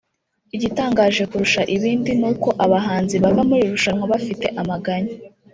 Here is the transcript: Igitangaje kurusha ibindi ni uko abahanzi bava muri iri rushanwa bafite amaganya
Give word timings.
Igitangaje 0.55 1.23
kurusha 1.29 1.61
ibindi 1.75 2.11
ni 2.19 2.25
uko 2.31 2.49
abahanzi 2.65 3.15
bava 3.23 3.41
muri 3.47 3.59
iri 3.61 3.73
rushanwa 3.75 4.05
bafite 4.13 4.45
amaganya 4.61 5.13